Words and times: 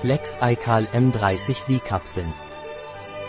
Flex 0.00 0.38
iCal 0.42 0.84
M30V-Kapseln. 0.92 2.30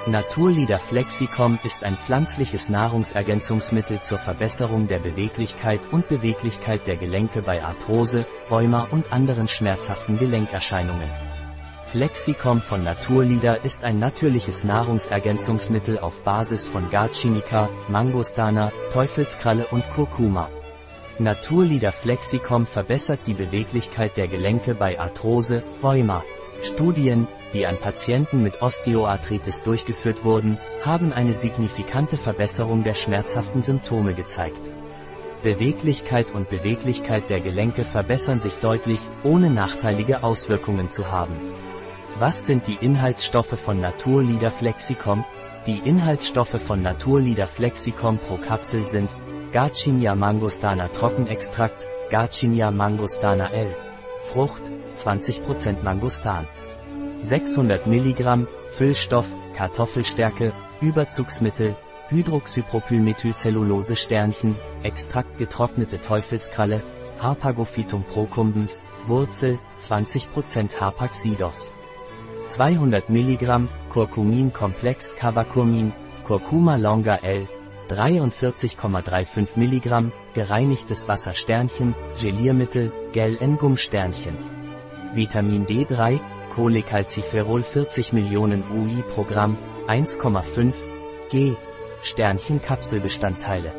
Naturlieder 0.05 0.79
Flexicom 0.79 1.59
ist 1.63 1.83
ein 1.83 1.95
pflanzliches 1.95 2.67
Nahrungsergänzungsmittel 2.67 4.01
zur 4.01 4.17
Verbesserung 4.17 4.87
der 4.87 4.99
Beweglichkeit 4.99 5.79
und 5.91 6.09
Beweglichkeit 6.09 6.85
der 6.85 6.97
Gelenke 6.97 7.41
bei 7.41 7.63
Arthrose, 7.63 8.25
Rheuma 8.51 8.87
und 8.91 9.13
anderen 9.13 9.47
schmerzhaften 9.47 10.19
Gelenkerscheinungen. 10.19 11.09
Flexicom 11.87 12.59
von 12.59 12.83
Naturlieder 12.83 13.63
ist 13.63 13.85
ein 13.85 13.97
natürliches 13.97 14.65
Nahrungsergänzungsmittel 14.65 15.99
auf 15.99 16.21
Basis 16.23 16.67
von 16.67 16.89
Garcinica, 16.89 17.69
Mangostana, 17.87 18.73
Teufelskralle 18.91 19.67
und 19.67 19.89
Kurkuma. 19.91 20.49
Naturlieder 21.17 21.93
Flexicom 21.93 22.65
verbessert 22.65 23.21
die 23.25 23.33
Beweglichkeit 23.33 24.17
der 24.17 24.27
Gelenke 24.27 24.75
bei 24.75 24.99
Arthrose, 24.99 25.63
Rheuma. 25.81 26.23
Studien, 26.63 27.27
die 27.53 27.65
an 27.65 27.77
Patienten 27.77 28.43
mit 28.43 28.61
Osteoarthritis 28.61 29.61
durchgeführt 29.61 30.23
wurden, 30.23 30.57
haben 30.83 31.13
eine 31.13 31.33
signifikante 31.33 32.17
Verbesserung 32.17 32.83
der 32.83 32.93
schmerzhaften 32.93 33.61
Symptome 33.61 34.13
gezeigt. 34.13 34.59
Beweglichkeit 35.43 36.31
und 36.31 36.49
Beweglichkeit 36.49 37.29
der 37.29 37.39
Gelenke 37.39 37.83
verbessern 37.83 38.39
sich 38.39 38.55
deutlich, 38.55 38.99
ohne 39.23 39.49
nachteilige 39.49 40.23
Auswirkungen 40.23 40.89
zu 40.89 41.11
haben. 41.11 41.35
Was 42.19 42.45
sind 42.47 42.65
die 42.65 42.77
Inhaltsstoffe 42.81 43.59
von 43.59 43.79
Naturlieder 43.79 44.49
Flexicom? 44.49 45.23
Die 45.67 45.77
Inhaltsstoffe 45.77 46.59
von 46.61 46.81
Naturlieder 46.81 47.45
Flexicom 47.45 48.17
pro 48.17 48.37
Kapsel 48.37 48.81
sind 48.81 49.11
Garcinia 49.51 50.15
mangostana 50.15 50.87
Trockenextrakt, 50.87 51.87
Garcinia 52.09 52.71
mangostana 52.71 53.51
L. 53.51 53.86
Frucht, 54.31 54.61
20% 54.95 55.83
Mangostan. 55.83 56.47
600 57.21 57.87
mg, 57.87 58.47
Füllstoff, 58.77 59.27
Kartoffelstärke, 59.55 60.53
Überzugsmittel, 60.81 61.75
Hydroxypropylmethylcellulose 62.09 63.95
Sternchen, 63.95 64.55
Extrakt 64.83 65.37
getrocknete 65.37 65.99
Teufelskralle, 65.99 66.83
Harpagophytum 67.19 68.03
procumbens, 68.03 68.83
Wurzel, 69.07 69.59
20% 69.79 70.79
Harpaxidos. 70.79 71.73
200 72.45 73.09
mg, 73.09 73.67
Curcumin-Komplex 73.91 75.15
Cavacurmin, 75.15 75.91
Curcuma 76.25 76.77
longa 76.77 77.15
L, 77.15 77.47
43,35 77.89 79.47
mg, 79.55 80.11
gereinigtes 80.33 81.07
Wasser 81.07 81.33
Sternchen, 81.33 81.95
Geliermittel, 82.21 82.91
Gel-N-Gum 83.13 83.77
Sternchen. 83.77 84.37
Vitamin 85.13 85.65
D3, 85.65 86.19
Cholecalciferol 86.53 87.63
40 87.63 88.13
Millionen 88.13 88.63
UI 88.71 89.03
pro 89.13 89.23
Gramm, 89.23 89.57
1,5 89.87 90.73
G, 91.29 91.55
Sternchen 92.01 92.61
Kapselbestandteile. 92.61 93.73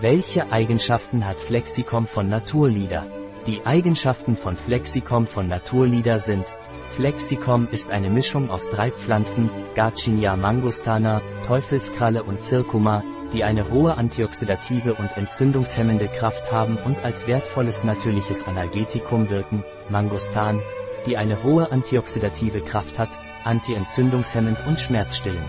Welche 0.00 0.50
Eigenschaften 0.52 1.26
hat 1.26 1.38
Flexicom 1.38 2.06
von 2.06 2.28
Naturlieder? 2.28 3.06
Die 3.46 3.64
Eigenschaften 3.64 4.36
von 4.36 4.56
Flexicom 4.56 5.26
von 5.26 5.46
Naturlieder 5.46 6.18
sind, 6.18 6.46
Flexicom 6.90 7.68
ist 7.70 7.90
eine 7.90 8.08
Mischung 8.08 8.50
aus 8.50 8.70
drei 8.70 8.90
Pflanzen, 8.90 9.50
Garcinia 9.74 10.34
mangostana, 10.34 11.20
Teufelskralle 11.46 12.22
und 12.22 12.42
Zircuma, 12.42 13.02
die 13.32 13.44
eine 13.44 13.70
hohe 13.70 13.96
antioxidative 13.96 14.94
und 14.94 15.16
entzündungshemmende 15.16 16.08
Kraft 16.08 16.52
haben 16.52 16.76
und 16.84 17.04
als 17.04 17.26
wertvolles 17.26 17.84
natürliches 17.84 18.46
Analgetikum 18.46 19.30
wirken, 19.30 19.64
Mangostan, 19.88 20.60
die 21.06 21.16
eine 21.16 21.42
hohe 21.42 21.70
antioxidative 21.70 22.60
Kraft 22.60 22.98
hat, 22.98 23.10
antientzündungshemmend 23.44 24.58
und 24.66 24.80
schmerzstillend. 24.80 25.48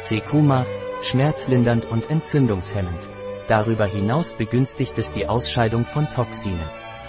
Secuma, 0.00 0.66
schmerzlindernd 1.02 1.86
und 1.86 2.10
entzündungshemmend. 2.10 3.08
Darüber 3.48 3.86
hinaus 3.86 4.30
begünstigt 4.30 4.96
es 4.98 5.10
die 5.10 5.28
Ausscheidung 5.28 5.84
von 5.84 6.08
Toxinen. 6.10 6.58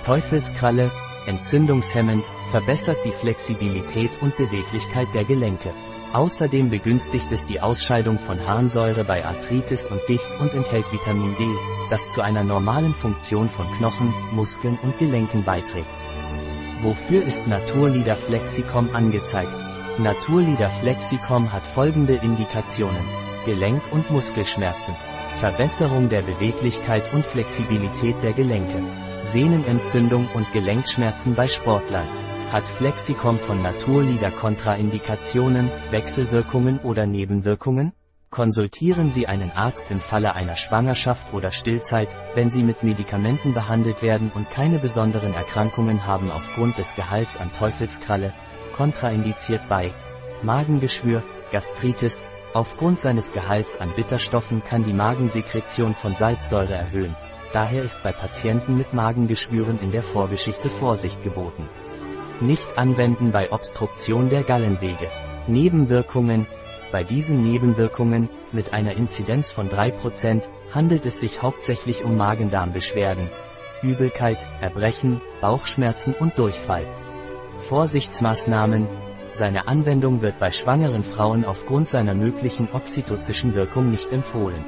Teufelskralle, 0.06 0.92
entzündungshemmend, 1.28 2.24
verbessert 2.52 2.98
die 3.06 3.12
Flexibilität 3.12 4.12
und 4.22 4.36
Beweglichkeit 4.38 5.08
der 5.14 5.24
Gelenke. 5.24 5.72
Außerdem 6.14 6.70
begünstigt 6.70 7.32
es 7.32 7.46
die 7.46 7.62
Ausscheidung 7.62 8.20
von 8.20 8.48
Harnsäure 8.48 9.04
bei 9.04 9.26
Arthritis 9.26 9.88
und 9.88 10.06
Gicht 10.08 10.28
und 10.40 10.54
enthält 10.54 10.92
Vitamin 10.92 11.36
D, 11.38 11.46
das 11.90 12.10
zu 12.10 12.22
einer 12.22 12.44
normalen 12.44 12.94
Funktion 12.94 13.50
von 13.50 13.66
Knochen, 13.78 14.14
Muskeln 14.32 14.78
und 14.82 14.98
Gelenken 14.98 15.44
beiträgt. 15.44 15.88
Wofür 16.82 17.24
ist 17.24 17.48
Naturlieder 17.48 18.16
Flexicom 18.16 18.94
angezeigt? 18.94 19.54
Naturlieder 19.98 20.70
Flexicom 20.70 21.52
hat 21.54 21.64
folgende 21.64 22.16
Indikationen. 22.16 23.04
Gelenk- 23.46 23.92
und 23.92 24.10
Muskelschmerzen. 24.12 24.94
Verbesserung 25.40 26.10
der 26.10 26.22
Beweglichkeit 26.22 27.14
und 27.14 27.26
Flexibilität 27.26 28.16
der 28.24 28.34
Gelenke. 28.34 28.82
Sehnenentzündung 29.22 30.28
und 30.34 30.52
Gelenkschmerzen 30.52 31.34
bei 31.34 31.48
Sportlern. 31.48 32.08
Hat 32.52 32.70
Flexicom 32.70 33.40
von 33.40 33.62
Naturlieder 33.64 34.30
Kontraindikationen, 34.30 35.70
Wechselwirkungen 35.90 36.80
oder 36.80 37.08
Nebenwirkungen? 37.08 37.92
Konsultieren 38.30 39.12
Sie 39.12 39.28
einen 39.28 39.52
Arzt 39.52 39.90
im 39.90 40.00
Falle 40.00 40.36
einer 40.36 40.56
Schwangerschaft 40.56 41.34
oder 41.34 41.50
Stillzeit, 41.50 42.10
wenn 42.36 42.52
Sie 42.52 42.62
mit 42.62 42.84
Medikamenten 42.84 43.54
behandelt 43.54 44.02
werden 44.04 44.32
und 44.34 44.50
keine 44.52 44.78
besonderen 44.78 45.34
Erkrankungen 45.34 46.06
haben 46.06 46.32
aufgrund 46.32 46.78
des 46.78 46.96
Gehalts 46.96 47.36
an 47.38 47.52
Teufelskralle, 47.52 48.32
kontraindiziert 48.76 49.68
bei 49.68 49.92
Magengeschwür, 50.44 51.24
Gastritis, 51.52 52.22
aufgrund 52.54 53.00
seines 53.00 53.34
Gehalts 53.34 53.82
an 53.82 53.90
Bitterstoffen 53.96 54.64
kann 54.64 54.86
die 54.86 54.94
Magensekretion 54.94 55.96
von 55.96 56.16
Salzsäure 56.16 56.76
erhöhen. 56.76 57.16
Daher 57.54 57.84
ist 57.84 58.04
bei 58.04 58.12
Patienten 58.12 58.78
mit 58.78 58.94
Magengeschwüren 58.94 59.80
in 59.82 59.92
der 59.92 60.04
Vorgeschichte 60.04 60.70
Vorsicht 60.70 61.24
geboten. 61.24 61.68
Nicht 62.41 62.78
anwenden 62.78 63.31
bei 63.31 63.51
Obstruktion 63.53 64.29
der 64.29 64.44
Gallenwege. 64.44 65.09
Nebenwirkungen, 65.47 66.47
bei 66.91 67.03
diesen 67.03 67.44
Nebenwirkungen, 67.44 68.29
mit 68.51 68.73
einer 68.73 68.97
Inzidenz 68.97 69.51
von 69.51 69.69
3%, 69.69 70.44
handelt 70.73 71.06
es 71.06 71.19
sich 71.19 71.41
hauptsächlich 71.41 72.03
um 72.03 72.18
Magen-Darm-Beschwerden, 72.18 73.29
Übelkeit, 73.81 74.38
Erbrechen, 74.59 75.22
Bauchschmerzen 75.40 76.13
und 76.13 76.38
Durchfall. 76.38 76.85
Vorsichtsmaßnahmen, 77.69 78.88
seine 79.31 79.67
Anwendung 79.69 80.22
wird 80.22 80.38
bei 80.38 80.52
schwangeren 80.52 81.03
Frauen 81.03 81.46
aufgrund 81.46 81.88
seiner 81.88 82.13
möglichen 82.13 82.67
oxytocischen 82.73 83.56
Wirkung 83.56 83.91
nicht 83.91 84.12
empfohlen. 84.12 84.63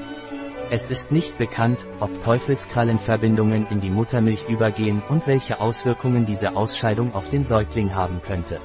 Es 0.70 0.90
ist 0.90 1.14
nicht 1.14 1.38
bekannt, 1.38 1.86
ob 2.02 2.22
Teufelskrallenverbindungen 2.22 3.68
in 3.70 3.80
die 3.80 3.90
Muttermilch 3.90 4.50
übergehen 4.50 5.02
und 5.08 5.26
welche 5.26 5.62
Auswirkungen 5.62 6.26
diese 6.26 6.58
Ausscheidung 6.58 7.16
auf 7.16 7.30
den 7.30 7.46
Säugling 7.46 7.96
haben 7.96 8.22
könnte. 8.22 8.60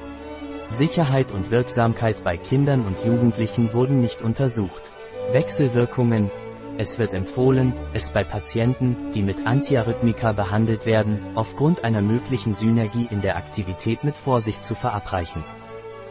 Sicherheit 0.67 1.31
und 1.31 1.49
Wirksamkeit 1.49 2.21
bei 2.21 2.35
Kindern 2.35 2.85
und 2.85 3.05
Jugendlichen 3.05 3.71
wurden 3.71 4.01
nicht 4.01 4.21
untersucht. 4.21 4.91
Wechselwirkungen. 5.31 6.29
Es 6.77 6.99
wird 6.99 7.13
empfohlen, 7.13 7.71
es 7.93 8.11
bei 8.11 8.25
Patienten, 8.25 9.11
die 9.15 9.21
mit 9.21 9.47
Antiarrhythmika 9.47 10.33
behandelt 10.33 10.85
werden, 10.85 11.19
aufgrund 11.35 11.85
einer 11.85 12.01
möglichen 12.01 12.53
Synergie 12.53 13.07
in 13.11 13.21
der 13.21 13.37
Aktivität 13.37 14.03
mit 14.03 14.15
Vorsicht 14.15 14.65
zu 14.65 14.75
verabreichen. 14.75 15.45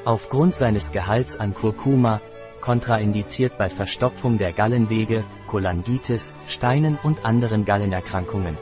Aufgrund 0.06 0.54
seines 0.54 0.90
Gehalts 0.90 1.38
an 1.38 1.52
Kurkuma, 1.52 2.22
kontraindiziert 2.62 3.58
bei 3.58 3.68
Verstopfung 3.68 4.38
der 4.38 4.54
Gallenwege, 4.54 5.24
Cholangitis, 5.48 6.32
Steinen 6.48 6.98
und 7.02 7.26
anderen 7.26 7.66
Gallenerkrankungen. 7.66 8.56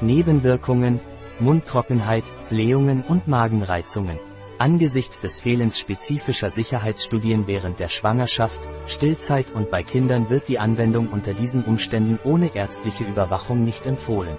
Nebenwirkungen, 0.00 1.00
Mundtrockenheit, 1.40 2.24
Blähungen 2.48 3.02
und 3.06 3.28
Magenreizungen. 3.28 4.18
Angesichts 4.56 5.20
des 5.20 5.40
Fehlens 5.40 5.78
spezifischer 5.78 6.48
Sicherheitsstudien 6.48 7.46
während 7.48 7.80
der 7.80 7.88
Schwangerschaft, 7.88 8.60
Stillzeit 8.86 9.50
und 9.52 9.70
bei 9.70 9.82
Kindern 9.82 10.30
wird 10.30 10.48
die 10.48 10.60
Anwendung 10.60 11.08
unter 11.08 11.34
diesen 11.34 11.64
Umständen 11.64 12.20
ohne 12.24 12.54
ärztliche 12.54 13.04
Überwachung 13.04 13.62
nicht 13.62 13.84
empfohlen. 13.84 14.36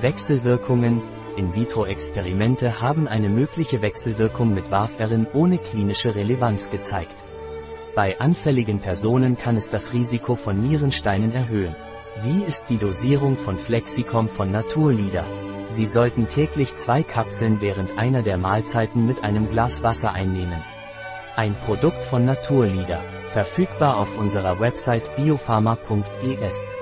Wechselwirkungen, 0.00 1.02
In-vitro-Experimente 1.36 2.82
haben 2.82 3.08
eine 3.08 3.30
mögliche 3.30 3.80
Wechselwirkung 3.80 4.52
mit 4.52 4.70
Warfarin 4.70 5.26
ohne 5.32 5.56
klinische 5.56 6.14
Relevanz 6.14 6.70
gezeigt. 6.70 7.16
Bei 7.94 8.20
anfälligen 8.20 8.80
Personen 8.80 9.36
kann 9.36 9.56
es 9.56 9.68
das 9.68 9.92
Risiko 9.92 10.36
von 10.36 10.60
Nierensteinen 10.60 11.32
erhöhen. 11.32 11.74
Wie 12.22 12.42
ist 12.42 12.70
die 12.70 12.78
Dosierung 12.78 13.36
von 13.36 13.56
Flexicom 13.56 14.28
von 14.28 14.52
Naturlieder? 14.52 15.24
Sie 15.68 15.86
sollten 15.86 16.28
täglich 16.28 16.74
zwei 16.74 17.02
Kapseln 17.02 17.60
während 17.60 17.98
einer 17.98 18.22
der 18.22 18.36
Mahlzeiten 18.36 19.06
mit 19.06 19.24
einem 19.24 19.48
Glas 19.50 19.82
Wasser 19.82 20.12
einnehmen. 20.12 20.62
Ein 21.36 21.54
Produkt 21.66 22.04
von 22.04 22.24
Naturlieder. 22.24 23.02
Verfügbar 23.28 23.96
auf 23.96 24.18
unserer 24.18 24.60
Website 24.60 25.16
biopharma.es. 25.16 26.72